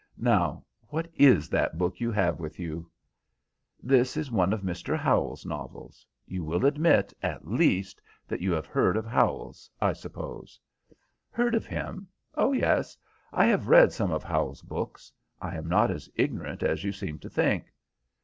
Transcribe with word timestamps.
Now, 0.17 0.65
what 0.87 1.07
is 1.13 1.47
that 1.49 1.77
book 1.77 1.99
you 1.99 2.11
have 2.11 2.39
with 2.39 2.57
you?" 2.57 2.89
"This 3.83 4.17
is 4.17 4.31
one 4.31 4.51
of 4.51 4.61
Mr. 4.63 4.97
Howells' 4.97 5.45
novels. 5.45 6.07
You 6.25 6.43
will 6.43 6.65
admit, 6.65 7.13
at 7.21 7.47
least, 7.47 8.01
that 8.27 8.41
you 8.41 8.51
have 8.53 8.65
heard 8.65 8.97
of 8.97 9.05
Howells, 9.05 9.69
I 9.79 9.93
suppose?" 9.93 10.59
"Heard 11.29 11.53
of 11.53 11.67
him? 11.67 12.07
Oh 12.33 12.51
yes; 12.51 12.97
I 13.31 13.45
have 13.45 13.67
read 13.69 13.91
some 13.93 14.09
of 14.11 14.23
Howells' 14.23 14.63
books. 14.63 15.13
I 15.39 15.55
am 15.55 15.69
not 15.69 15.91
as 15.91 16.09
ignorant 16.15 16.63
as 16.63 16.83
you 16.83 16.91
seem 16.91 17.19
to 17.19 17.29
think." 17.29 17.71